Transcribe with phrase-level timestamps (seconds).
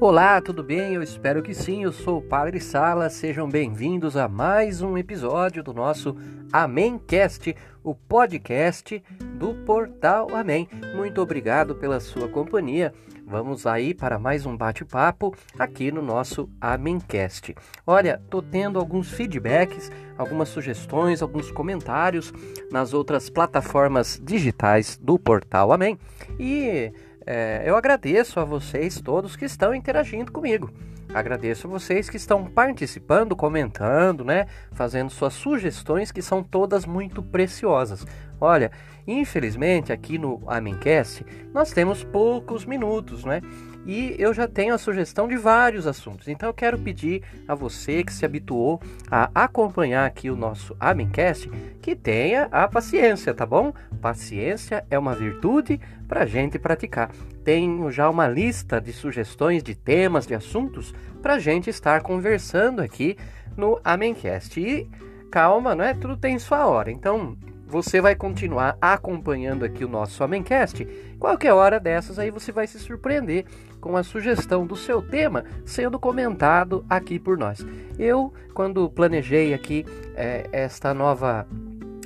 [0.00, 0.94] Olá, tudo bem?
[0.94, 1.82] Eu espero que sim.
[1.82, 3.10] Eu sou o Padre Sala.
[3.10, 6.16] Sejam bem-vindos a mais um episódio do nosso
[6.50, 7.54] Amémcast,
[7.84, 9.02] o podcast
[9.34, 10.66] do Portal Amém.
[10.96, 12.94] Muito obrigado pela sua companhia.
[13.26, 17.54] Vamos aí para mais um bate-papo aqui no nosso Amémcast.
[17.86, 22.32] Olha, tô tendo alguns feedbacks, algumas sugestões, alguns comentários
[22.72, 25.98] nas outras plataformas digitais do Portal Amém
[26.38, 26.90] e
[27.26, 30.70] é, eu agradeço a vocês todos que estão interagindo comigo.
[31.12, 34.46] Agradeço a vocês que estão participando, comentando, né?
[34.72, 38.06] Fazendo suas sugestões que são todas muito preciosas.
[38.40, 38.70] Olha,
[39.12, 43.40] infelizmente aqui no Amencast nós temos poucos minutos, né?
[43.86, 46.28] E eu já tenho a sugestão de vários assuntos.
[46.28, 51.50] Então eu quero pedir a você que se habituou a acompanhar aqui o nosso Amencast
[51.80, 53.72] que tenha a paciência, tá bom?
[54.00, 57.10] Paciência é uma virtude para a gente praticar.
[57.42, 62.80] Tenho já uma lista de sugestões de temas, de assuntos para a gente estar conversando
[62.80, 63.16] aqui
[63.56, 64.60] no Amencast.
[64.60, 64.88] E
[65.30, 65.94] calma, não é?
[65.94, 66.90] Tudo tem sua hora.
[66.90, 67.36] Então
[67.70, 70.84] você vai continuar acompanhando aqui o nosso Amencast.
[71.20, 73.44] Qualquer hora dessas aí você vai se surpreender
[73.80, 77.64] com a sugestão do seu tema sendo comentado aqui por nós.
[77.96, 81.46] Eu, quando planejei aqui é, esta nova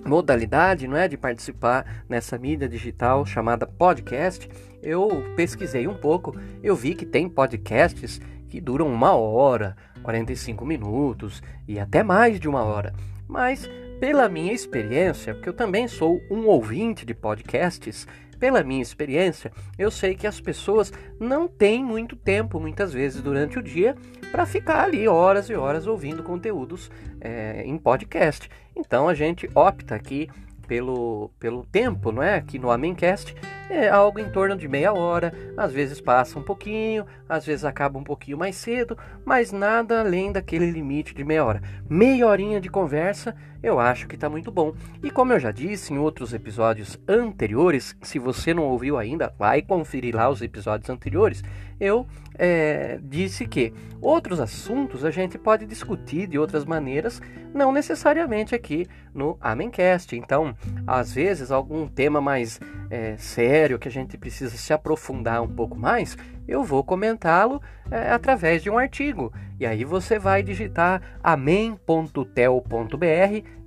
[0.05, 4.47] modalidade, não é, de participar nessa mídia digital chamada podcast,
[4.83, 8.21] eu pesquisei um pouco, eu vi que tem podcasts
[8.51, 12.93] que duram uma hora, 45 minutos e até mais de uma hora.
[13.27, 13.67] Mas
[14.01, 18.07] pela minha experiência, porque eu também sou um ouvinte de podcasts,
[18.45, 23.59] pela minha experiência, eu sei que as pessoas não têm muito tempo, muitas vezes durante
[23.59, 23.95] o dia,
[24.31, 28.51] para ficar ali horas e horas ouvindo conteúdos é, em podcast.
[28.77, 30.29] Então a gente opta aqui
[30.67, 32.35] pelo, pelo tempo, não é?
[32.35, 33.35] Aqui no Amencast
[33.71, 37.99] é algo em torno de meia hora, às vezes passa um pouquinho, às vezes acaba
[37.99, 41.63] um pouquinho mais cedo, mas nada além daquele limite de meia hora.
[41.89, 44.75] Meia horinha de conversa, eu acho que está muito bom.
[45.03, 49.63] E como eu já disse em outros episódios anteriores, se você não ouviu ainda, vai
[49.63, 51.43] conferir lá os episódios anteriores,
[51.81, 57.23] eu é, disse que outros assuntos a gente pode discutir de outras maneiras,
[57.55, 60.15] não necessariamente aqui no Amencast.
[60.15, 60.55] Então,
[60.87, 62.61] às vezes, algum tema mais
[62.91, 66.17] é, sério que a gente precisa se aprofundar um pouco mais,
[66.47, 67.61] eu vou comentá-lo
[67.91, 69.33] é, através de um artigo.
[69.59, 72.35] E aí você vai digitar amém.tel.br,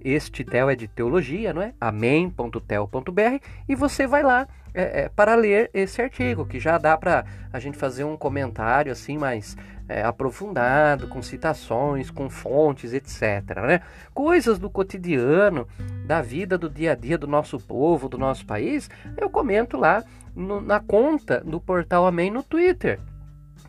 [0.04, 1.74] este tel é de teologia, não é?
[1.80, 7.26] amém.tel.br e você vai lá é, é, para ler esse artigo, que já dá para
[7.52, 9.58] a gente fazer um comentário assim mais
[9.90, 13.56] é, aprofundado, com citações, com fontes, etc.
[13.66, 13.82] Né?
[14.14, 15.68] Coisas do cotidiano,
[16.06, 20.04] da vida do dia a dia do nosso povo, do nosso país, eu comento lá
[20.38, 23.00] no, na conta do Portal Amém no Twitter.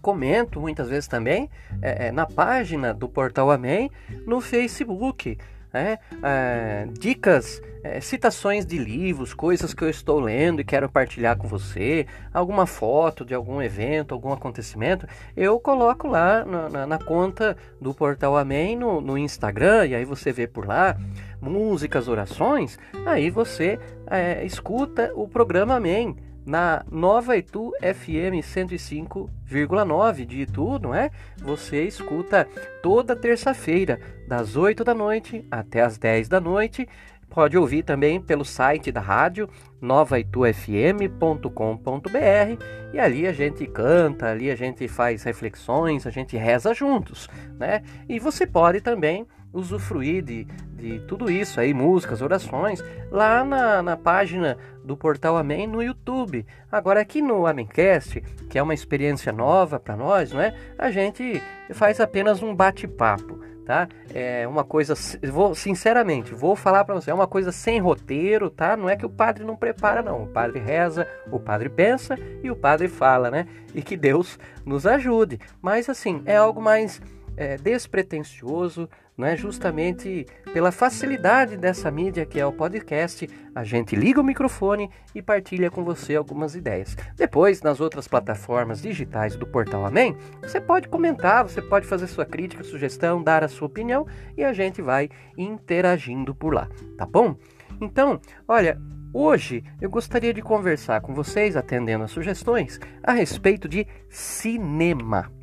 [0.02, 1.50] Comento muitas vezes também
[1.82, 3.90] é, é, na página do Portal Amém
[4.26, 5.36] no Facebook
[5.72, 11.36] é, é, dicas, é, citações de livros, coisas que eu estou lendo e quero partilhar
[11.36, 15.06] com você, alguma foto de algum evento, algum acontecimento,
[15.36, 20.04] eu coloco lá na, na, na conta do Portal Amém no, no, Instagram, e aí
[20.04, 20.96] você vê por lá
[21.40, 26.16] músicas, orações, aí você é, escuta o programa Amém
[26.48, 31.10] na Nova Itu FM 105,9 de Itu, não é?
[31.42, 32.48] Você escuta
[32.82, 36.88] toda terça-feira, das 8 da noite até as 10 da noite.
[37.28, 39.46] Pode ouvir também pelo site da rádio
[39.78, 47.28] novaitufm.com.br e ali a gente canta, ali a gente faz reflexões, a gente reza juntos,
[47.58, 47.82] né?
[48.08, 53.96] E você pode também usufruir de, de tudo isso aí, músicas, orações, lá na, na
[53.96, 56.46] página do Portal Amém no YouTube.
[56.70, 60.54] Agora aqui no Amencast, que é uma experiência nova para nós, não é?
[60.78, 63.88] A gente faz apenas um bate-papo, tá?
[64.14, 64.94] É uma coisa,
[65.30, 68.76] vou sinceramente, vou falar para você, é uma coisa sem roteiro, tá?
[68.76, 70.24] Não é que o padre não prepara não.
[70.24, 73.46] O padre reza, o padre pensa e o padre fala, né?
[73.74, 75.38] E que Deus nos ajude.
[75.60, 77.00] Mas assim, é algo mais
[77.38, 79.36] é, despretensioso, né?
[79.36, 85.22] justamente pela facilidade dessa mídia que é o podcast, a gente liga o microfone e
[85.22, 86.96] partilha com você algumas ideias.
[87.16, 92.26] Depois, nas outras plataformas digitais do Portal Amém, você pode comentar, você pode fazer sua
[92.26, 94.04] crítica, sugestão, dar a sua opinião
[94.36, 97.36] e a gente vai interagindo por lá, tá bom?
[97.80, 98.76] Então, olha,
[99.10, 105.37] Hoje eu gostaria de conversar com vocês, atendendo às sugestões, a respeito de cinema.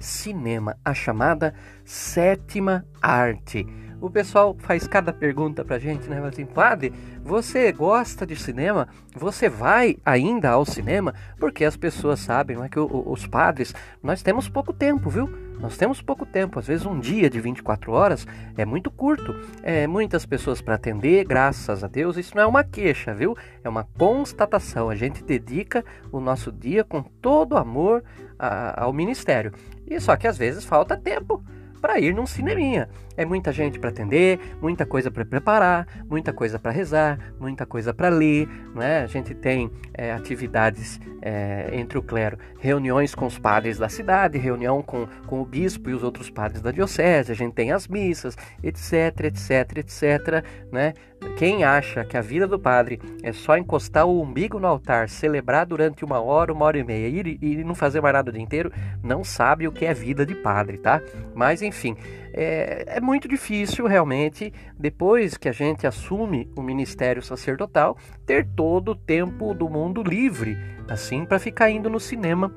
[0.00, 1.54] Cinema, a chamada
[1.84, 3.66] sétima arte.
[4.00, 6.20] O pessoal faz cada pergunta pra gente, né?
[6.26, 8.88] Assim, padre, você gosta de cinema?
[9.14, 11.14] Você vai ainda ao cinema?
[11.38, 15.28] Porque as pessoas sabem, é que os padres, nós temos pouco tempo, viu?
[15.58, 18.26] Nós temos pouco tempo, às vezes um dia de 24 horas
[18.58, 19.34] é muito curto.
[19.62, 22.18] É muitas pessoas para atender, graças a Deus.
[22.18, 23.34] Isso não é uma queixa, viu?
[23.64, 24.90] É uma constatação.
[24.90, 25.82] A gente dedica
[26.12, 28.04] o nosso dia com todo amor
[28.38, 29.52] a, ao ministério.
[29.86, 31.42] E só que às vezes falta tempo
[31.80, 32.88] para ir num cineminha.
[33.16, 37.94] É muita gente para atender, muita coisa para preparar, muita coisa para rezar, muita coisa
[37.94, 39.02] para ler, não é?
[39.02, 44.38] A gente tem é, atividades é, entre o clero, reuniões com os padres da cidade,
[44.38, 47.88] reunião com, com o bispo e os outros padres da diocese, a gente tem as
[47.88, 50.94] missas, etc, etc, etc, né?
[51.36, 55.66] Quem acha que a vida do padre é só encostar o umbigo no altar, celebrar
[55.66, 58.42] durante uma hora, uma hora e meia e, e não fazer mais nada o dia
[58.42, 58.72] inteiro,
[59.02, 61.02] não sabe o que é vida de padre, tá?
[61.34, 61.96] Mas enfim,
[62.36, 67.96] é, é muito difícil realmente, depois que a gente assume o ministério sacerdotal,
[68.26, 72.54] ter todo o tempo do mundo livre, assim, para ficar indo no cinema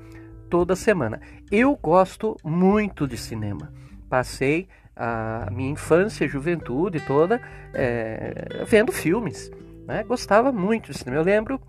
[0.50, 1.22] toda semana.
[1.50, 3.72] Eu gosto muito de cinema.
[4.10, 7.40] Passei a minha infância, juventude toda
[7.74, 9.50] é, vendo filmes.
[9.88, 10.04] Né?
[10.04, 11.22] Gostava muito de cinema.
[11.22, 11.62] Eu lembro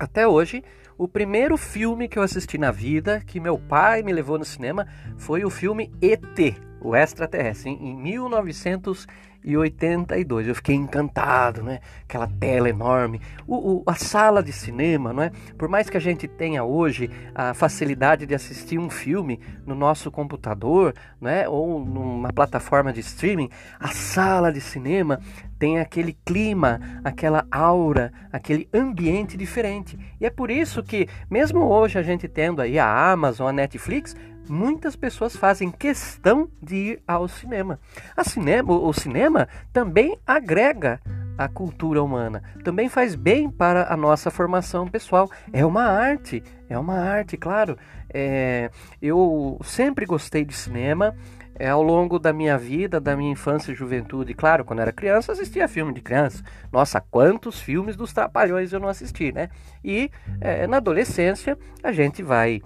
[0.00, 0.64] até hoje
[0.96, 4.86] o primeiro filme que eu assisti na vida, que meu pai me levou no cinema,
[5.18, 10.46] foi o filme ET, o extraterrestre, em 1982.
[10.46, 11.80] Eu fiquei encantado, né?
[12.06, 15.30] Aquela tela enorme, o, o, a sala de cinema, não é?
[15.56, 20.10] Por mais que a gente tenha hoje a facilidade de assistir um filme no nosso
[20.10, 21.48] computador, né?
[21.48, 23.48] Ou numa plataforma de streaming,
[23.80, 25.18] a sala de cinema
[25.58, 29.98] tem aquele clima, aquela aura, aquele ambiente diferente.
[30.20, 34.14] E é por isso que, mesmo hoje a gente tendo aí a Amazon, a Netflix,
[34.48, 37.78] muitas pessoas fazem questão de ir ao cinema.
[38.16, 41.00] A cinema o cinema também agrega
[41.36, 45.30] a cultura humana, também faz bem para a nossa formação pessoal.
[45.52, 47.76] É uma arte, é uma arte, claro.
[48.12, 48.70] É,
[49.02, 51.14] eu sempre gostei de cinema.
[51.56, 55.30] É, ao longo da minha vida, da minha infância e juventude, claro, quando era criança,
[55.30, 56.42] assistia filme de criança.
[56.72, 59.48] Nossa, quantos filmes dos Trapalhões eu não assisti, né?
[59.84, 62.60] E é, na adolescência, a gente vai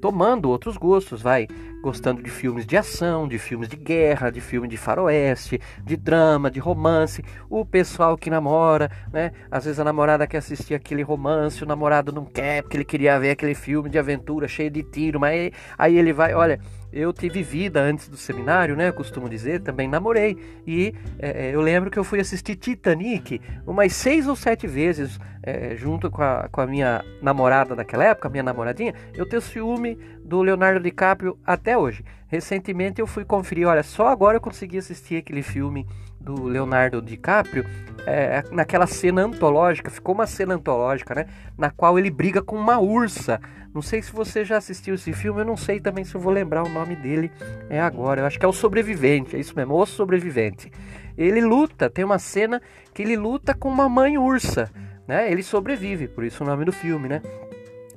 [0.00, 1.46] tomando outros gostos, vai
[1.86, 6.50] gostando de filmes de ação, de filmes de guerra, de filme de faroeste, de drama,
[6.50, 7.22] de romance.
[7.48, 9.30] O pessoal que namora, né?
[9.48, 13.16] Às vezes a namorada quer assistir aquele romance, o namorado não quer porque ele queria
[13.20, 16.58] ver aquele filme de aventura cheio de tiro, mas aí ele vai, olha,
[16.92, 18.88] eu tive vida antes do seminário, né?
[18.88, 20.36] Eu costumo dizer, também namorei.
[20.66, 25.76] E é, eu lembro que eu fui assistir Titanic umas seis ou sete vezes, é,
[25.76, 28.94] junto com a, com a minha namorada daquela época, minha namoradinha.
[29.14, 32.04] Eu tenho ciúme do Leonardo DiCaprio até hoje.
[32.26, 35.86] Recentemente eu fui conferir, olha, só agora eu consegui assistir aquele filme
[36.20, 37.64] do Leonardo DiCaprio,
[38.04, 41.26] é, naquela cena antológica, ficou uma cena antológica, né?
[41.56, 43.40] Na qual ele briga com uma ursa.
[43.72, 46.32] Não sei se você já assistiu esse filme, eu não sei também se eu vou
[46.32, 47.30] lembrar o nome dele
[47.70, 48.22] é agora.
[48.22, 50.72] Eu acho que é o Sobrevivente, é isso mesmo, o Sobrevivente.
[51.16, 52.60] Ele luta, tem uma cena
[52.92, 54.70] que ele luta com uma mãe ursa,
[55.06, 55.30] né?
[55.30, 57.22] Ele sobrevive, por isso o nome do filme, né?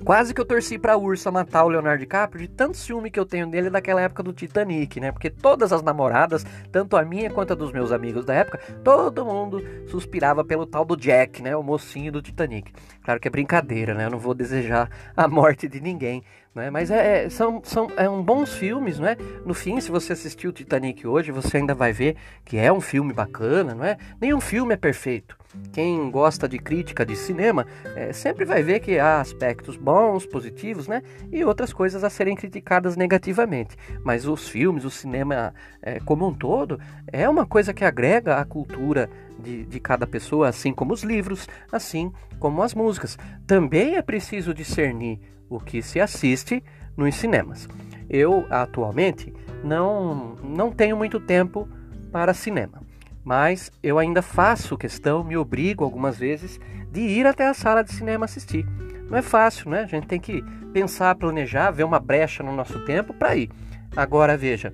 [0.04, 3.26] Quase que eu torci pra Ursa matar o Leonardo DiCaprio de tanto ciúme que eu
[3.26, 5.12] tenho dele daquela época do Titanic, né?
[5.12, 9.26] Porque todas as namoradas, tanto a minha quanto a dos meus amigos da época, todo
[9.26, 11.54] mundo suspirava pelo tal do Jack, né?
[11.54, 12.72] O mocinho do Titanic.
[13.04, 14.06] Claro que é brincadeira, né?
[14.06, 16.24] Eu não vou desejar a morte de ninguém.
[16.54, 16.70] Né?
[16.70, 19.16] Mas é, é, são, são é um bons filmes, não é?
[19.44, 22.80] No fim, se você assistiu o Titanic hoje, você ainda vai ver que é um
[22.80, 23.98] filme bacana, não é?
[24.18, 25.39] Nenhum filme é perfeito.
[25.72, 27.66] Quem gosta de crítica de cinema
[27.96, 31.02] é, sempre vai ver que há aspectos bons, positivos, né?
[31.32, 33.76] E outras coisas a serem criticadas negativamente.
[34.04, 35.52] Mas os filmes, o cinema
[35.82, 40.48] é, como um todo, é uma coisa que agrega à cultura de, de cada pessoa,
[40.48, 43.18] assim como os livros, assim como as músicas.
[43.46, 46.62] Também é preciso discernir o que se assiste
[46.96, 47.68] nos cinemas.
[48.08, 49.32] Eu, atualmente,
[49.64, 51.68] não, não tenho muito tempo
[52.12, 52.82] para cinema,
[53.24, 56.58] mas eu ainda faço questão, me obrigo algumas vezes
[56.90, 58.66] de ir até a sala de cinema assistir.
[59.08, 59.80] Não é fácil, né?
[59.80, 63.50] A gente tem que pensar, planejar, ver uma brecha no nosso tempo para ir.
[63.96, 64.72] Agora veja,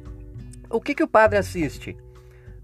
[0.68, 1.96] o que, que o padre assiste?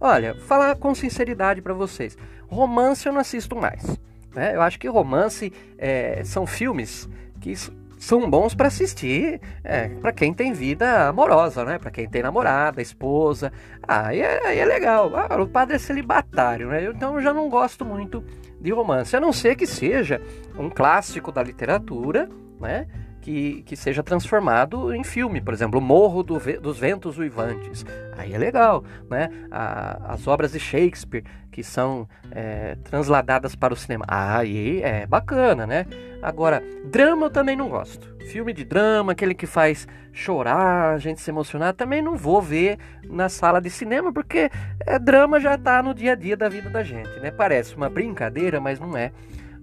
[0.01, 2.17] Olha, falar com sinceridade para vocês,
[2.49, 3.99] romance eu não assisto mais.
[4.35, 4.55] Né?
[4.55, 7.09] Eu acho que romance é, são filmes
[7.41, 7.53] que
[8.03, 11.79] são bons para assistir é, para quem tem vida amorosa, né?
[11.79, 13.53] Para quem tem namorada, esposa.
[13.81, 15.13] Ah, aí é, é legal.
[15.15, 16.85] Ah, o padre é celibatário, né?
[16.85, 18.25] Então eu já não gosto muito
[18.61, 20.21] de romance, a não ser que seja
[20.59, 22.29] um clássico da literatura,
[22.61, 22.89] né?
[23.23, 27.87] Que, que seja transformado em filme, por exemplo, Morro do, dos Ventos Uivantes.
[28.17, 29.31] Aí é legal, né?
[29.51, 34.05] A, as obras de Shakespeare que são é, transladadas para o cinema.
[34.09, 35.87] Aí é bacana, né?
[36.21, 38.13] Agora, drama eu também não gosto.
[38.31, 42.79] Filme de drama, aquele que faz chorar, a gente se emocionar, também não vou ver
[43.05, 44.51] na sala de cinema, porque
[44.87, 47.31] é, drama já está no dia a dia da vida da gente, né?
[47.31, 49.13] Parece uma brincadeira, mas não é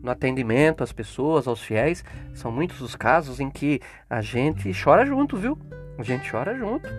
[0.02, 2.04] no atendimento às pessoas, aos fiéis.
[2.34, 5.58] São muitos os casos em que a gente chora junto, viu?
[5.98, 6.90] A gente chora junto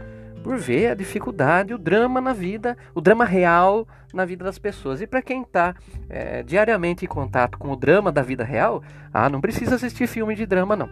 [0.43, 5.01] por ver a dificuldade, o drama na vida, o drama real na vida das pessoas.
[5.01, 5.75] E para quem está
[6.09, 10.35] é, diariamente em contato com o drama da vida real, ah, não precisa assistir filme
[10.35, 10.89] de drama, não.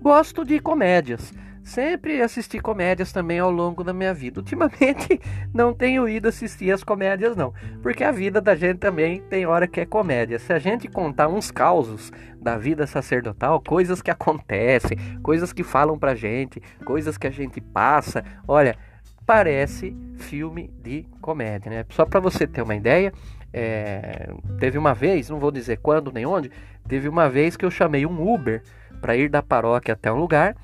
[0.00, 1.32] Gosto de comédias.
[1.64, 4.38] Sempre assisti comédias também ao longo da minha vida.
[4.38, 5.18] Ultimamente
[5.52, 9.66] não tenho ido assistir as comédias não, porque a vida da gente também tem hora
[9.66, 10.38] que é comédia.
[10.38, 15.98] Se a gente contar uns causos da vida sacerdotal, coisas que acontecem, coisas que falam
[15.98, 18.76] pra gente, coisas que a gente passa, olha,
[19.24, 21.86] parece filme de comédia, né?
[21.88, 23.10] Só para você ter uma ideia,
[23.54, 24.28] é...
[24.60, 26.50] teve uma vez, não vou dizer quando nem onde,
[26.86, 28.62] teve uma vez que eu chamei um Uber
[29.00, 30.54] para ir da paróquia até um lugar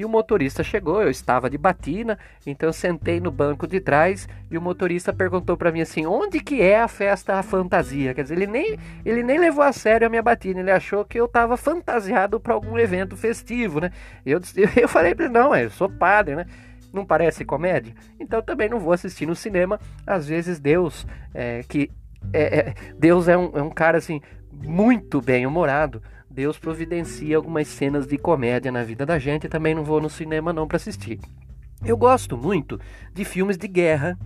[0.00, 4.26] e o motorista chegou, eu estava de batina, então eu sentei no banco de trás
[4.50, 8.14] e o motorista perguntou para mim assim: "Onde que é a festa a fantasia?".
[8.14, 11.20] Quer dizer, ele nem ele nem levou a sério a minha batina, ele achou que
[11.20, 13.92] eu estava fantasiado para algum evento festivo, né?
[14.24, 14.40] Eu
[14.80, 16.46] eu falei para ele: "Não, eu sou padre, né?"
[16.90, 17.94] Não parece comédia?
[18.18, 19.78] Então também não vou assistir no cinema.
[20.06, 21.90] Às vezes Deus, é, que
[22.32, 27.66] é, é, Deus é um, é um cara assim muito bem humorado Deus providencia algumas
[27.66, 29.48] cenas de comédia na vida da gente.
[29.48, 31.18] Também não vou no cinema não para assistir.
[31.84, 32.78] Eu gosto muito
[33.12, 34.16] de filmes de guerra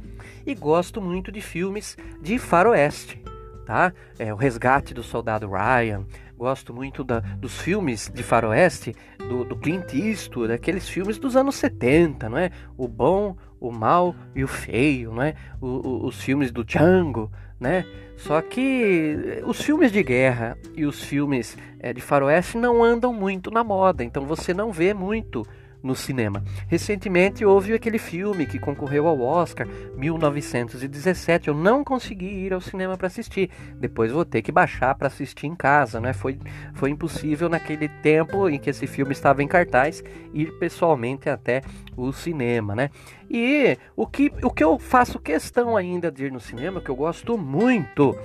[0.45, 3.23] e gosto muito de filmes de faroeste,
[3.65, 3.93] tá?
[4.19, 6.05] É o Resgate do Soldado Ryan.
[6.37, 11.55] Gosto muito da, dos filmes de faroeste do, do Clint Eastwood, aqueles filmes dos anos
[11.55, 12.51] 70, não é?
[12.77, 13.37] O bom,
[13.69, 15.35] o mal e o feio, não é?
[15.61, 17.85] O, o, os filmes do Django, né?
[18.17, 23.13] Só que eh, os filmes de guerra e os filmes é, de faroeste não andam
[23.13, 25.47] muito na moda, então você não vê muito
[25.85, 26.43] no cinema.
[26.67, 31.49] Recentemente houve aquele filme que concorreu ao Oscar, 1917.
[31.49, 33.51] Eu não consegui ir ao cinema para assistir.
[33.79, 36.15] Depois vou ter que baixar para assistir em casa, né?
[36.15, 36.39] Foi,
[36.73, 41.63] foi impossível naquele tempo em que esse filme estava em cartaz ir pessoalmente até
[41.95, 42.91] o cinema, né?
[43.31, 46.97] E o que, o que eu faço questão ainda de ir no cinema, que eu
[46.97, 48.17] gosto muito,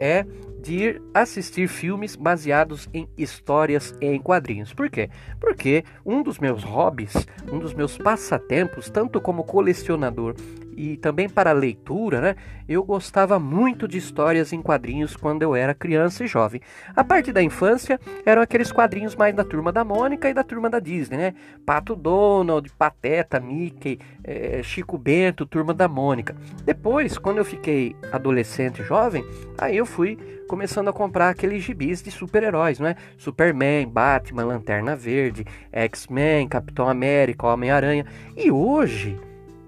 [0.00, 0.24] é
[0.60, 4.72] de ir assistir filmes baseados em histórias em quadrinhos.
[4.72, 5.08] Por quê?
[5.40, 7.14] Porque um dos meus hobbies,
[7.50, 10.34] um dos meus passatempos, tanto como colecionador
[10.78, 12.36] e também para leitura, né?
[12.68, 16.60] Eu gostava muito de histórias em quadrinhos quando eu era criança e jovem.
[16.94, 20.70] A parte da infância eram aqueles quadrinhos mais da turma da Mônica e da turma
[20.70, 21.34] da Disney, né?
[21.66, 26.36] Pato Donald, Pateta, Mickey, é, Chico Bento, turma da Mônica.
[26.64, 29.24] Depois, quando eu fiquei adolescente e jovem,
[29.58, 30.16] aí eu fui
[30.48, 32.96] começando a comprar aqueles gibis de super-heróis, né?
[33.16, 38.06] Superman, Batman, Lanterna Verde, X-Men, Capitão América, Homem-Aranha.
[38.36, 39.16] E hoje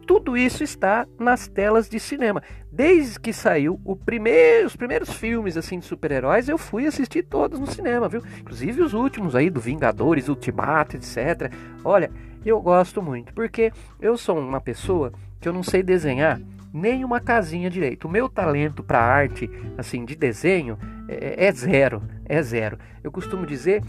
[0.06, 2.42] tudo isso está nas telas de cinema.
[2.72, 7.66] Desde que saiu primeiro, os primeiros filmes assim de super-heróis, eu fui assistir todos no
[7.68, 8.20] cinema, viu?
[8.40, 11.52] Inclusive os últimos aí do Vingadores, Ultimato, etc.
[11.84, 12.10] Olha,
[12.44, 13.70] eu gosto muito, porque
[14.00, 16.40] eu sou uma pessoa que eu não sei desenhar
[16.72, 18.06] nem uma casinha direito.
[18.06, 22.78] O meu talento para arte, assim, de desenho é, é zero, é zero.
[23.02, 23.82] Eu costumo dizer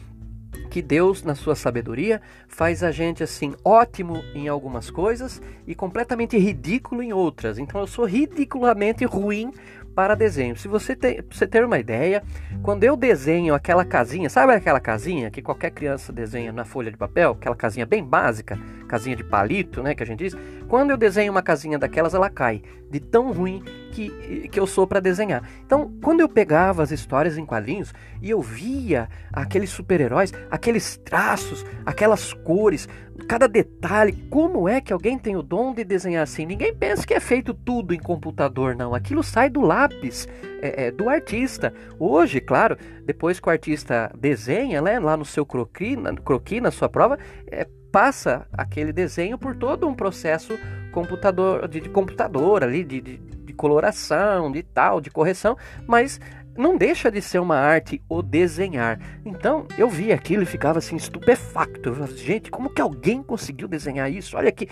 [0.69, 6.38] que Deus, na sua sabedoria, faz a gente assim ótimo em algumas coisas e completamente
[6.38, 7.57] ridículo em outras.
[7.57, 9.51] Então eu sou ridiculamente ruim
[9.93, 10.55] para desenho.
[10.55, 12.23] Se você, tem, você ter uma ideia,
[12.63, 16.97] quando eu desenho aquela casinha, sabe aquela casinha que qualquer criança desenha na folha de
[16.97, 18.57] papel, aquela casinha bem básica,
[18.88, 20.35] casinha de palito, né, que a gente diz.
[20.72, 23.62] Quando eu desenho uma casinha daquelas, ela cai de tão ruim
[23.92, 25.44] que, que eu sou para desenhar.
[25.66, 31.66] Então, quando eu pegava as histórias em quadrinhos e eu via aqueles super-heróis, aqueles traços,
[31.86, 32.88] aquelas cores,
[33.28, 36.46] cada detalhe, como é que alguém tem o dom de desenhar assim?
[36.46, 38.96] Ninguém pensa que é feito tudo em computador, não.
[38.96, 40.25] Aquilo sai do lápis
[40.62, 41.74] é, é, do artista.
[42.00, 46.72] Hoje, claro, depois que o artista desenha, né, lá no seu croquis, na, croquis, na
[46.72, 47.20] sua prova,
[47.51, 50.57] é, passa aquele desenho por todo um processo
[50.91, 55.57] computador, de, de computador ali, de, de, de coloração, de tal, de correção,
[55.88, 56.19] mas
[56.57, 59.00] não deixa de ser uma arte o desenhar.
[59.25, 61.89] Então eu vi aquilo e ficava assim estupefacto.
[61.89, 64.38] Eu Gente, como que alguém conseguiu desenhar isso?
[64.38, 64.67] Olha que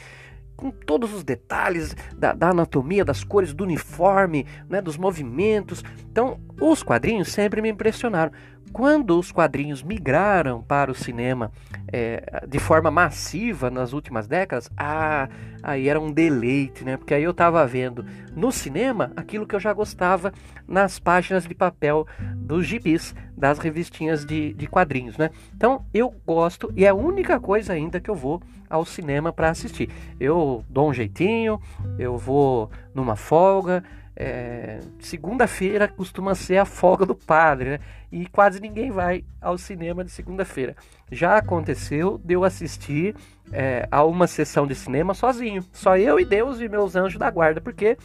[0.60, 5.82] com todos os detalhes da, da, anatomia, das cores do uniforme, né, dos movimentos.
[6.12, 8.34] Então, os quadrinhos sempre me impressionaram.
[8.72, 11.52] Quando os quadrinhos migraram para o cinema
[11.92, 15.28] é, de forma massiva nas últimas décadas, ah,
[15.62, 16.98] aí era um deleite, né?
[16.98, 20.32] Porque aí eu estava vendo no cinema aquilo que eu já gostava
[20.68, 25.30] nas páginas de papel dos gibis, das revistinhas de, de quadrinhos, né?
[25.56, 29.50] Então eu gosto e é a única coisa ainda que eu vou ao cinema para
[29.50, 29.90] assistir.
[30.20, 31.60] Eu dou um jeitinho,
[31.98, 33.84] eu vou numa folga,
[34.22, 37.80] é, segunda-feira costuma ser a folga do padre, né?
[38.12, 40.76] E quase ninguém vai ao cinema de segunda-feira.
[41.10, 43.16] Já aconteceu de eu assistir
[43.54, 47.32] é, a uma sessão de cinema sozinho, só eu e Deus e meus anjos da
[47.32, 47.98] guarda, porque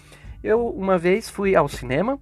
[0.43, 2.17] eu uma vez fui ao cinema,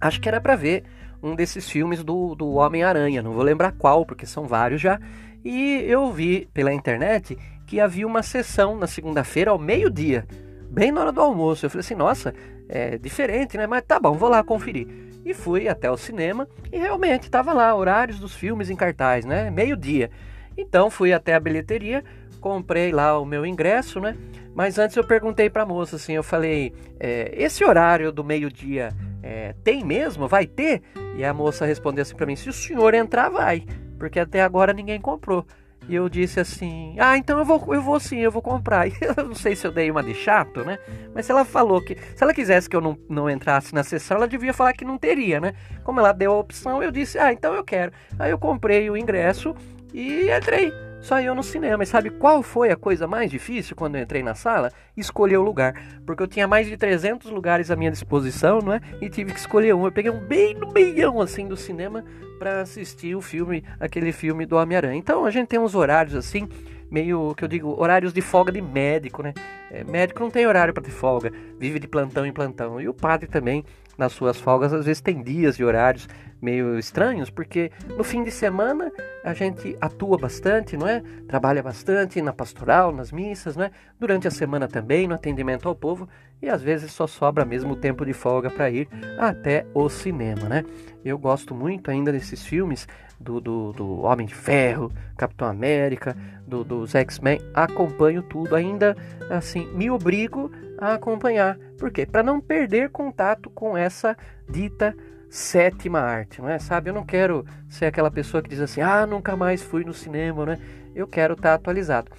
[0.00, 0.82] acho que era para ver
[1.22, 4.98] um desses filmes do, do Homem-Aranha, não vou lembrar qual, porque são vários já.
[5.44, 10.26] E eu vi pela internet que havia uma sessão na segunda-feira ao meio-dia,
[10.68, 11.64] bem na hora do almoço.
[11.64, 12.34] Eu falei assim, nossa,
[12.70, 13.66] é diferente, né?
[13.66, 14.86] Mas tá bom, vou lá conferir.
[15.24, 19.50] E fui até o cinema e realmente estava lá, horários dos filmes em cartaz, né?
[19.50, 20.10] Meio-dia.
[20.56, 22.04] Então fui até a bilheteria,
[22.40, 24.16] comprei lá o meu ingresso, né?
[24.54, 28.90] Mas antes eu perguntei para a moça assim, eu falei, é, esse horário do meio-dia
[29.22, 30.28] é, tem mesmo?
[30.28, 30.82] Vai ter?
[31.16, 33.64] E a moça respondeu assim para mim, se o senhor entrar, vai,
[33.98, 35.44] porque até agora ninguém comprou.
[35.88, 38.86] E eu disse assim: Ah, então eu vou, eu vou sim, eu vou comprar.
[38.90, 40.78] E eu não sei se eu dei uma de chato, né?
[41.14, 41.96] Mas se ela falou que.
[42.14, 44.98] Se ela quisesse que eu não, não entrasse na sessão, ela devia falar que não
[44.98, 45.54] teria, né?
[45.82, 47.92] Como ela deu a opção, eu disse: Ah, então eu quero.
[48.18, 49.54] Aí eu comprei o ingresso
[49.92, 50.89] e entrei.
[51.00, 51.82] Só eu no cinema.
[51.82, 54.70] E sabe qual foi a coisa mais difícil quando eu entrei na sala?
[54.96, 55.74] Escolher o lugar.
[56.04, 58.80] Porque eu tinha mais de 300 lugares à minha disposição, não é?
[59.00, 59.84] E tive que escolher um.
[59.84, 62.04] Eu peguei um bem no meião, assim, do cinema
[62.38, 64.96] para assistir o filme, aquele filme do Homem-Aranha.
[64.96, 66.48] Então a gente tem uns horários assim
[66.90, 69.32] meio que eu digo horários de folga de médico, né?
[69.70, 72.80] É, médico não tem horário para ter folga, vive de plantão em plantão.
[72.80, 73.64] E o padre também,
[74.00, 76.08] nas suas folgas, às vezes tem dias e horários
[76.40, 78.90] meio estranhos, porque no fim de semana
[79.22, 81.02] a gente atua bastante, não é?
[81.28, 83.70] Trabalha bastante na pastoral, nas missas, não é?
[83.98, 86.08] Durante a semana também no atendimento ao povo
[86.40, 88.88] e às vezes só sobra mesmo tempo de folga para ir
[89.18, 90.64] até o cinema, né?
[91.04, 92.88] Eu gosto muito ainda desses filmes
[93.20, 98.96] do, do, do Homem de Ferro, Capitão América, do, dos X-Men, acompanho tudo, ainda
[99.28, 101.58] assim, me obrigo a acompanhar.
[101.78, 102.06] Por quê?
[102.06, 104.16] Para não perder contato com essa
[104.48, 104.96] dita
[105.28, 106.58] sétima arte, não é?
[106.58, 109.92] Sabe, eu não quero ser aquela pessoa que diz assim, ah, nunca mais fui no
[109.92, 110.58] cinema, né?
[110.94, 112.10] Eu quero estar tá atualizado.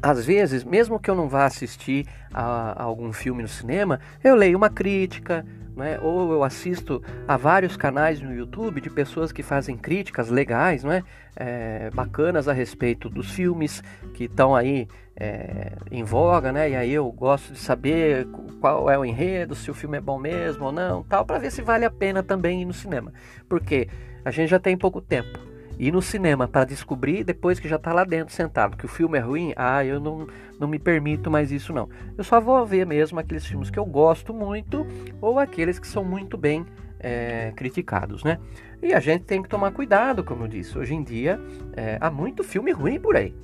[0.00, 4.36] Às vezes, mesmo que eu não vá assistir a, a algum filme no cinema, eu
[4.36, 5.44] leio uma crítica,
[5.80, 5.98] né?
[6.00, 10.92] ou eu assisto a vários canais no YouTube de pessoas que fazem críticas legais, não
[10.92, 11.02] é?
[11.34, 13.82] é bacanas a respeito dos filmes
[14.14, 16.70] que estão aí é, em voga, né?
[16.70, 18.26] E aí eu gosto de saber
[18.60, 21.50] qual é o enredo, se o filme é bom mesmo ou não, tal, para ver
[21.50, 23.12] se vale a pena também ir no cinema,
[23.48, 23.88] porque
[24.24, 25.49] a gente já tem pouco tempo
[25.80, 29.16] ir no cinema para descobrir depois que já está lá dentro sentado que o filme
[29.16, 30.26] é ruim, ah, eu não,
[30.58, 31.88] não me permito mais isso não.
[32.18, 34.86] Eu só vou ver mesmo aqueles filmes que eu gosto muito
[35.22, 36.66] ou aqueles que são muito bem
[36.98, 38.38] é, criticados, né?
[38.82, 40.78] E a gente tem que tomar cuidado, como eu disse.
[40.78, 41.40] Hoje em dia
[41.72, 43.34] é, há muito filme ruim por aí.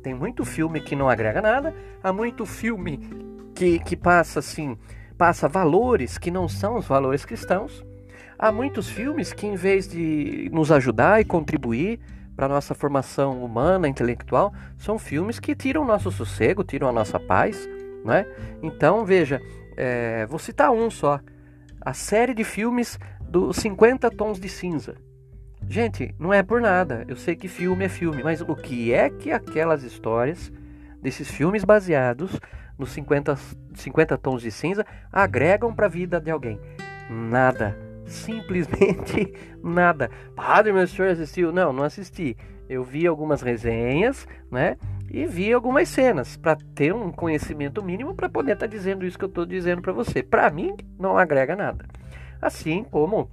[0.00, 3.00] Tem muito filme que não agrega nada, há muito filme
[3.52, 4.78] que, que passa assim,
[5.18, 7.84] passa valores que não são os valores cristãos.
[8.42, 12.00] Há muitos filmes que, em vez de nos ajudar e contribuir
[12.34, 17.20] para nossa formação humana, intelectual, são filmes que tiram o nosso sossego, tiram a nossa
[17.20, 17.68] paz.
[18.02, 18.26] Não é?
[18.62, 19.42] Então, veja,
[19.76, 21.20] é, vou citar um só:
[21.82, 24.94] a série de filmes dos 50 Tons de Cinza.
[25.68, 29.10] Gente, não é por nada, eu sei que filme é filme, mas o que é
[29.10, 30.50] que aquelas histórias
[31.02, 32.40] desses filmes baseados
[32.78, 33.36] nos 50,
[33.74, 36.58] 50 Tons de Cinza agregam para a vida de alguém?
[37.10, 40.10] Nada simplesmente nada.
[40.34, 41.52] Padre, meu senhor assistiu?
[41.52, 42.36] Não, não assisti.
[42.68, 44.76] Eu vi algumas resenhas, né?
[45.10, 49.18] E vi algumas cenas para ter um conhecimento mínimo para poder estar tá dizendo isso
[49.18, 50.22] que eu estou dizendo para você.
[50.22, 51.84] Para mim, não agrega nada.
[52.40, 53.28] Assim como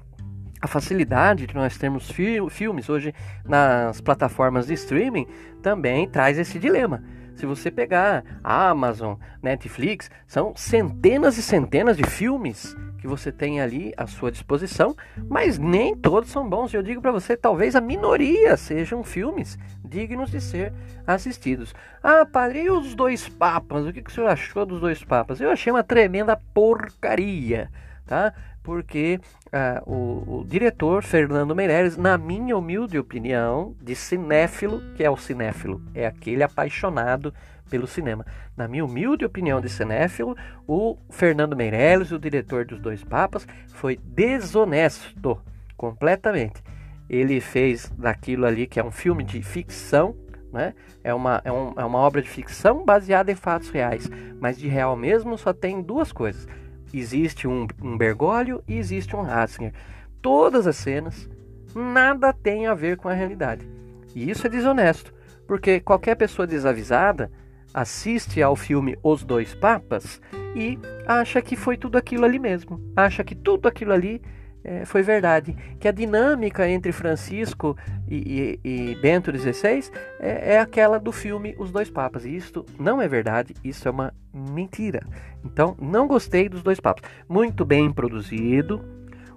[0.60, 3.14] a facilidade de nós termos fi filmes hoje
[3.46, 5.28] nas plataformas de streaming
[5.62, 7.04] também traz esse dilema.
[7.38, 13.62] Se você pegar a Amazon, Netflix, são centenas e centenas de filmes que você tem
[13.62, 14.96] ali à sua disposição,
[15.30, 16.74] mas nem todos são bons.
[16.74, 20.74] Eu digo para você, talvez a minoria sejam filmes dignos de ser
[21.06, 21.76] assistidos.
[22.02, 23.86] Ah, padre, e os dois papas?
[23.86, 25.40] O que, que o senhor achou dos dois papas?
[25.40, 27.70] Eu achei uma tremenda porcaria,
[28.08, 28.34] tá?
[28.68, 29.18] Porque
[29.54, 35.16] ah, o, o, diretor Fernando Meirelles, na minha humilde opinião, de cinéfilo, que é o
[35.16, 37.34] cinéfilo, é aquele apaixonado
[37.70, 38.26] pelo cinema.
[38.58, 40.36] Na minha humilde opinião de cinéfilo,
[40.68, 45.42] o Fernando Meirelles, o diretor dos Dois Papas, foi desonesto
[45.78, 46.62] completamente.
[47.10, 50.14] ele fez daquilo ali que é um filme de ficção,
[50.52, 50.74] né?
[51.02, 54.10] É uma, é, um, é uma obra de ficção baseada em fatos reais,
[54.42, 56.46] mas de real mesmo só tem duas coisas.
[56.94, 59.74] Existe um, um Bergoglio e existe um Ratzinger.
[60.22, 61.30] Todas as cenas,
[61.76, 63.68] nada tem a ver com a realidade.
[64.16, 65.14] E isso é desonesto,
[65.48, 67.32] porque qualquer pessoa desavisada
[67.74, 70.22] assiste ao filme Os Dois Papas
[70.56, 74.22] e acha que foi tudo aquilo ali mesmo, acha que tudo aquilo ali
[74.68, 80.60] é, foi verdade, que a dinâmica entre Francisco e, e, e Bento XVI é, é,
[80.60, 82.26] aquela do filme Os Dois Papas.
[82.26, 85.02] E isto não é verdade, isso é uma mentira.
[85.46, 87.10] Então, não gostei dos Dois Papas.
[87.30, 88.84] Muito bem produzido.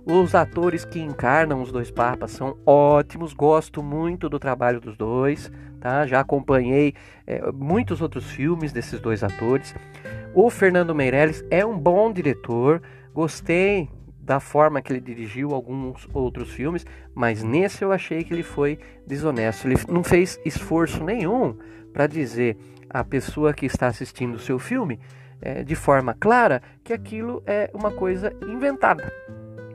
[0.04, 5.52] Os atores que encarnam os dois papas são ótimos, gosto muito do trabalho dos dois,
[5.78, 6.06] tá?
[6.06, 6.94] Já acompanhei
[7.26, 9.74] é, muitos outros filmes desses dois atores.
[10.34, 13.90] O Fernando Meirelles é um bom diretor, gostei
[14.30, 18.78] da forma que ele dirigiu alguns outros filmes, mas nesse eu achei que ele foi
[19.04, 19.66] desonesto.
[19.66, 21.56] Ele não fez esforço nenhum
[21.92, 22.56] para dizer
[22.88, 25.00] à pessoa que está assistindo o seu filme
[25.42, 29.12] é, de forma clara que aquilo é uma coisa inventada,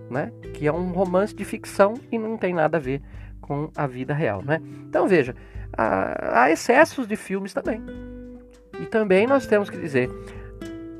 [0.10, 0.32] né?
[0.54, 3.02] Que é um romance de ficção e não tem nada a ver
[3.41, 4.62] com a vida real, né?
[4.88, 5.36] Então veja,
[5.78, 7.84] há, há excessos de filmes também.
[8.80, 10.10] E também nós temos que dizer,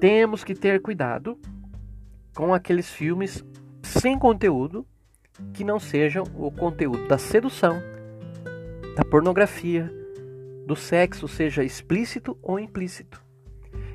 [0.02, 1.40] temos que ter cuidado
[2.36, 3.44] com aqueles filmes
[3.82, 4.86] sem conteúdo
[5.54, 7.82] que não sejam o conteúdo da sedução,
[8.96, 9.92] da pornografia,
[10.66, 13.24] do sexo, seja explícito ou implícito.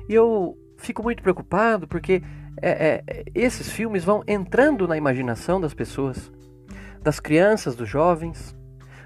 [0.09, 2.21] E eu fico muito preocupado porque
[2.61, 6.31] é, é, esses filmes vão entrando na imaginação das pessoas,
[7.01, 8.55] das crianças, dos jovens,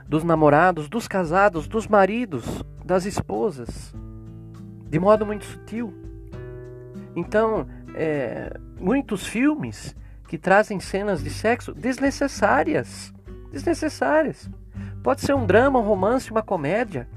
[0.07, 3.93] dos namorados, dos casados, dos maridos, das esposas,
[4.89, 5.93] de modo muito sutil.
[7.15, 7.65] Então,
[7.95, 9.95] é, muitos filmes
[10.27, 13.13] que trazem cenas de sexo desnecessárias.
[13.51, 14.49] Desnecessárias.
[15.01, 17.07] Pode ser um drama, um romance, uma comédia.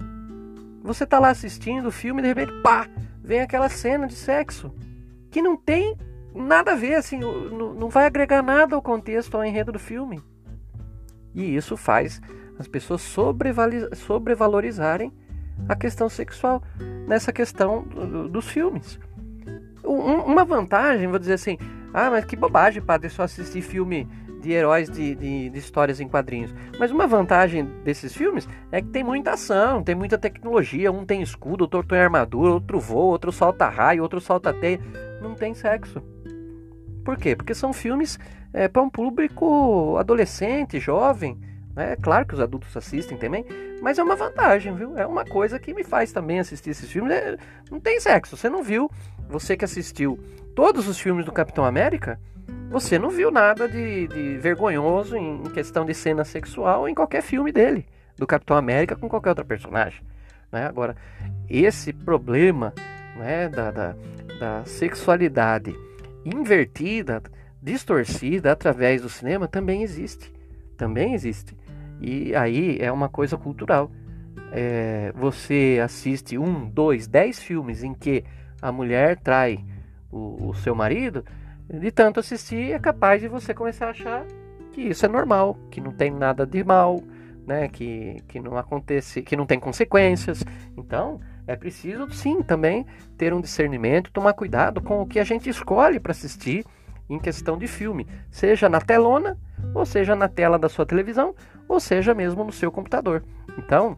[0.84, 2.86] Você está lá assistindo o filme e de repente, pá,
[3.22, 4.72] vem aquela cena de sexo
[5.30, 5.96] que não tem
[6.34, 10.22] nada a ver, assim, não vai agregar nada ao contexto, ao enredo do filme.
[11.34, 12.20] E isso faz
[12.58, 13.02] as pessoas
[13.96, 15.12] sobrevalorizarem
[15.68, 16.62] a questão sexual
[17.06, 17.82] nessa questão
[18.30, 18.98] dos filmes
[19.92, 21.58] um, uma vantagem, vou dizer assim,
[21.92, 24.08] ah, mas que bobagem, padre, só assistir filme
[24.40, 26.54] de heróis de, de, de, histórias em quadrinhos.
[26.78, 30.92] Mas uma vantagem desses filmes é que tem muita ação, tem muita tecnologia.
[30.92, 34.80] Um tem escudo, outro tem armadura, outro voa, outro solta raio, outro solta teia.
[35.20, 36.00] Não tem sexo.
[37.04, 37.34] Por quê?
[37.34, 38.18] Porque são filmes
[38.52, 41.38] é, para um público adolescente, jovem.
[41.76, 43.44] É claro que os adultos assistem também,
[43.80, 44.98] mas é uma vantagem, viu?
[44.98, 47.12] É uma coisa que me faz também assistir esses filmes.
[47.12, 47.36] É,
[47.70, 48.36] não tem sexo.
[48.36, 48.90] Você não viu,
[49.28, 50.18] você que assistiu
[50.54, 52.18] todos os filmes do Capitão América,
[52.70, 57.52] você não viu nada de, de vergonhoso em questão de cena sexual em qualquer filme
[57.52, 57.86] dele,
[58.16, 60.02] do Capitão América com qualquer outra personagem.
[60.50, 60.66] Né?
[60.66, 60.96] Agora,
[61.48, 62.72] esse problema
[63.16, 63.96] né, da, da,
[64.38, 65.74] da sexualidade
[66.24, 67.22] invertida,
[67.62, 70.32] distorcida através do cinema também existe.
[70.76, 71.56] Também existe.
[72.00, 73.90] E aí é uma coisa cultural.
[74.52, 78.24] É, você assiste um, dois, dez filmes em que
[78.60, 79.64] a mulher trai
[80.10, 81.24] o, o seu marido,
[81.68, 84.24] de tanto assistir é capaz de você começar a achar
[84.72, 87.02] que isso é normal, que não tem nada de mal,
[87.46, 87.68] né?
[87.68, 90.42] Que, que não acontece, que não tem consequências.
[90.76, 95.48] Então é preciso sim também ter um discernimento, tomar cuidado com o que a gente
[95.48, 96.64] escolhe para assistir
[97.08, 99.38] em questão de filme, seja na telona,
[99.74, 101.34] ou seja na tela da sua televisão,
[101.66, 103.24] ou seja mesmo no seu computador.
[103.56, 103.96] Então,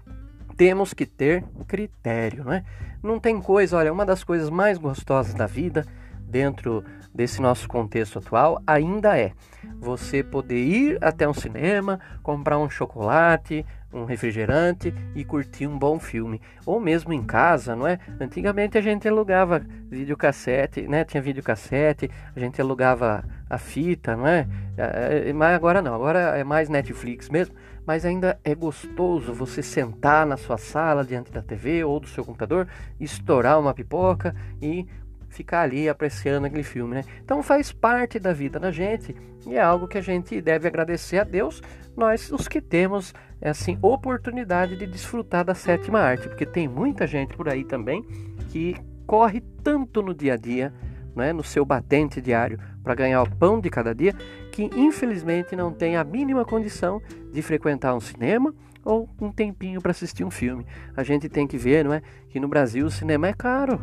[0.60, 2.66] temos que ter critério, né?
[3.02, 5.86] Não tem coisa, olha, uma das coisas mais gostosas da vida
[6.20, 9.32] dentro desse nosso contexto atual ainda é
[9.78, 15.98] você poder ir até um cinema, comprar um chocolate, um refrigerante e curtir um bom
[15.98, 17.98] filme, ou mesmo em casa, não é?
[18.20, 21.04] Antigamente a gente alugava videocassete, né?
[21.04, 24.46] Tinha videocassete, a gente alugava a fita, não é?
[24.76, 27.54] é, é mas agora não, agora é mais Netflix mesmo.
[27.90, 32.24] Mas ainda é gostoso você sentar na sua sala diante da TV ou do seu
[32.24, 32.68] computador,
[33.00, 34.86] estourar uma pipoca e
[35.28, 37.04] ficar ali apreciando aquele filme, né?
[37.24, 41.18] Então faz parte da vida da gente e é algo que a gente deve agradecer
[41.18, 41.60] a Deus,
[41.96, 47.36] nós os que temos assim oportunidade de desfrutar da sétima arte, porque tem muita gente
[47.36, 48.04] por aí também
[48.50, 50.72] que corre tanto no dia a dia,
[51.16, 54.14] né, no seu batente diário para ganhar o pão de cada dia,
[54.50, 57.00] que infelizmente não tem a mínima condição
[57.32, 60.66] de frequentar um cinema ou um tempinho para assistir um filme.
[60.96, 63.80] A gente tem que ver, não é, que no Brasil o cinema é caro.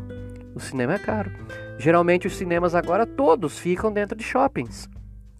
[0.56, 1.32] O cinema é caro.
[1.77, 4.89] Geralmente os cinemas agora todos ficam dentro de shoppings.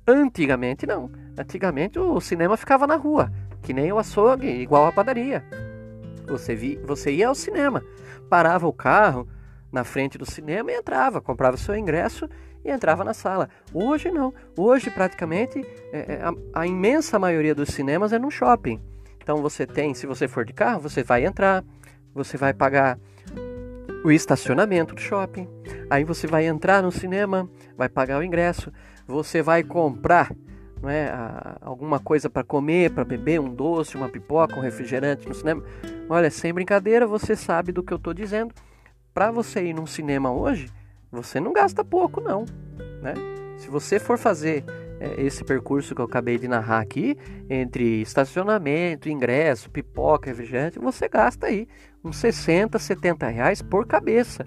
[0.08, 1.12] Antigamente não.
[1.38, 5.44] Antigamente o cinema ficava na rua, que nem o açougue, igual a padaria.
[6.28, 7.84] Você, vi, você ia ao cinema,
[8.30, 9.28] parava o carro
[9.72, 12.30] na frente do cinema e entrava, comprava seu ingresso
[12.68, 13.50] e entrava na sala.
[13.74, 14.34] Hoje não.
[14.56, 18.82] Hoje, praticamente, é, é, a, a imensa maioria dos cinemas é no shopping.
[19.22, 21.64] Então você tem, se você for de carro, você vai entrar,
[22.14, 23.00] você vai pagar
[24.04, 25.48] o estacionamento do shopping.
[25.90, 28.72] Aí você vai entrar no cinema, vai pagar o ingresso,
[29.08, 30.32] você vai comprar
[30.82, 31.12] não é,
[31.62, 35.64] alguma coisa para comer, para beber, um doce, uma pipoca, um refrigerante no cinema.
[36.08, 38.54] Olha, sem brincadeira, você sabe do que eu estou dizendo.
[39.14, 40.70] Para você ir num cinema hoje,
[41.18, 42.46] você não gasta pouco, não.
[43.02, 43.14] Né?
[43.58, 44.64] Se você for fazer
[45.00, 47.18] é, esse percurso que eu acabei de narrar aqui,
[47.50, 51.68] entre estacionamento, ingresso, pipoca, refrigerante, você gasta aí
[52.04, 54.46] uns 60, 70 reais por cabeça.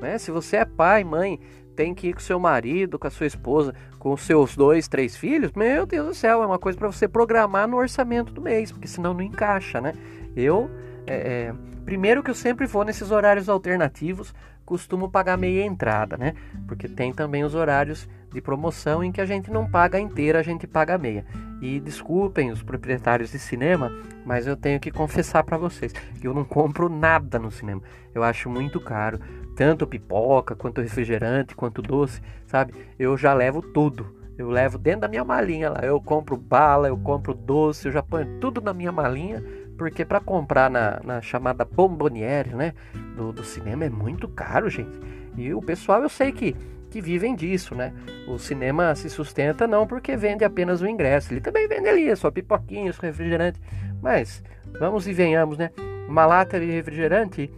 [0.00, 0.18] Né?
[0.18, 1.40] Se você é pai, mãe,
[1.74, 5.52] tem que ir com seu marido, com a sua esposa, com seus dois, três filhos,
[5.52, 8.86] meu Deus do céu, é uma coisa para você programar no orçamento do mês, porque
[8.86, 9.94] senão não encaixa, né?
[10.36, 10.70] Eu,
[11.06, 14.34] é, é, primeiro que eu sempre vou nesses horários alternativos,
[14.72, 16.32] costumo pagar meia entrada, né?
[16.66, 20.42] Porque tem também os horários de promoção em que a gente não paga inteira, a
[20.42, 21.26] gente paga meia.
[21.60, 23.92] E desculpem os proprietários de cinema,
[24.24, 27.82] mas eu tenho que confessar para vocês que eu não compro nada no cinema.
[28.14, 29.20] Eu acho muito caro,
[29.54, 32.72] tanto pipoca, quanto refrigerante, quanto doce, sabe?
[32.98, 34.22] Eu já levo tudo.
[34.38, 35.80] Eu levo dentro da minha malinha lá.
[35.82, 39.44] Eu compro bala, eu compro doce, eu já ponho tudo na minha malinha,
[39.82, 42.72] porque para comprar na, na, chamada bomboniere, né,
[43.16, 44.96] do, do cinema é muito caro, gente.
[45.36, 46.54] E o pessoal eu sei que
[46.88, 47.90] que vivem disso, né?
[48.28, 52.14] O cinema se sustenta não porque vende apenas o ingresso, ele também vende ali a
[52.14, 53.58] sua pipoquinha, seu refrigerante.
[54.02, 54.44] Mas
[54.78, 55.70] vamos e venhamos, né?
[56.06, 57.50] Uma lata de refrigerante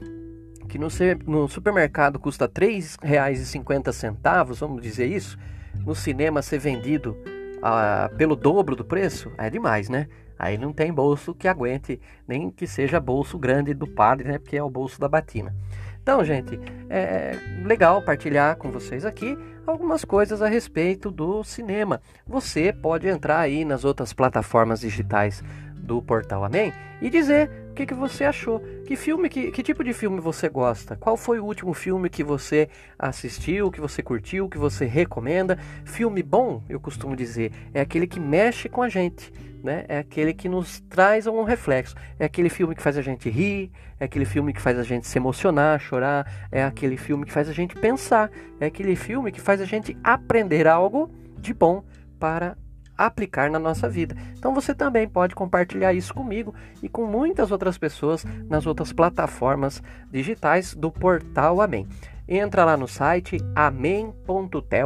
[0.68, 0.86] que no,
[1.26, 5.36] no supermercado custa R$ 3,50, vamos dizer isso,
[5.84, 7.16] no cinema ser vendido
[7.60, 10.06] ah, pelo dobro do preço, é demais, né?
[10.38, 14.38] Aí não tem bolso que aguente, nem que seja bolso grande do padre, né?
[14.38, 15.54] Porque é o bolso da batina.
[16.02, 17.32] Então, gente, é
[17.64, 22.00] legal partilhar com vocês aqui algumas coisas a respeito do cinema.
[22.26, 25.42] Você pode entrar aí nas outras plataformas digitais
[25.84, 28.60] do Portal Amém e dizer o que, que você achou.
[28.86, 30.96] Que filme, que, que tipo de filme você gosta?
[30.96, 32.68] Qual foi o último filme que você
[32.98, 35.58] assistiu, que você curtiu, que você recomenda?
[35.84, 39.32] Filme bom, eu costumo dizer, é aquele que mexe com a gente
[39.64, 39.86] né?
[39.88, 41.96] É aquele que nos traz um reflexo.
[42.18, 45.06] É aquele filme que faz a gente rir, é aquele filme que faz a gente
[45.06, 49.40] se emocionar, chorar, é aquele filme que faz a gente pensar, é aquele filme que
[49.40, 51.82] faz a gente aprender algo de bom
[52.20, 52.56] para
[52.96, 54.16] aplicar na nossa vida.
[54.38, 59.82] Então você também pode compartilhar isso comigo e com muitas outras pessoas nas outras plataformas
[60.10, 61.86] digitais do portal Amém.
[62.26, 64.80] Entra lá no site amém.tel.br,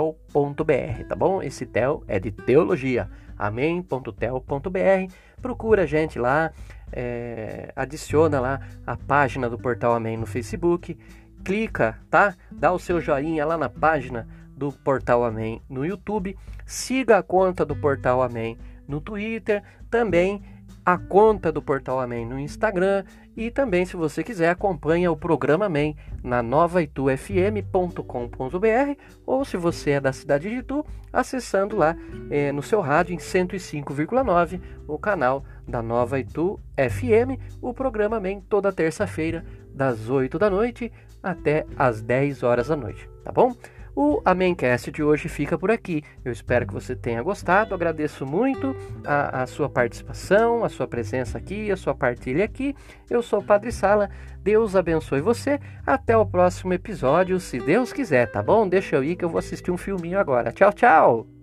[1.08, 1.40] tá bom?
[1.40, 5.14] Esse tel é de teologia amém.tel.br.
[5.40, 6.50] Procura a gente lá,
[6.92, 10.98] é, adiciona lá a página do Portal Amém no Facebook,
[11.44, 12.34] clica, tá?
[12.50, 14.26] Dá o seu joinha lá na página
[14.58, 20.42] do Portal Amém no YouTube, siga a conta do Portal Amém no Twitter, também
[20.84, 23.04] a conta do Portal Amém no Instagram.
[23.36, 25.94] E também, se você quiser, acompanha o programa Amém
[26.24, 31.94] na novaitufm.com.br ou se você é da cidade de Itu, acessando lá
[32.30, 38.40] é, no seu rádio em 105,9 o canal da Nova Itu FM, o programa Amém
[38.40, 40.90] toda terça-feira das 8 da noite
[41.22, 43.54] até as 10 horas da noite, tá bom?
[44.00, 46.04] O Amencast de hoje fica por aqui.
[46.24, 47.74] Eu espero que você tenha gostado.
[47.74, 52.76] Agradeço muito a, a, sua participação, a sua presença aqui, a sua partilha aqui.
[53.10, 54.08] Eu sou o Padre Sala.
[54.40, 55.58] Deus abençoe você.
[55.84, 58.68] Até o próximo episódio, se Deus quiser, tá bom?
[58.68, 60.52] Deixa eu ir que eu vou assistir um filminho agora.
[60.52, 61.37] Tchau, tchau!